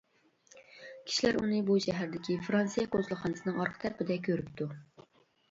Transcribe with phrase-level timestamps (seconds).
[1.09, 4.71] كىشىلەر ئۇنى بۇ شەھەردىكى فىرانسىيە كونسۇلخانىسىنىڭ ئارقا تەرىپىدە كۆرۈپتۇ.